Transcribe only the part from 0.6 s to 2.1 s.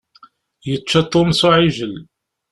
Yečča Tom s uɛijel.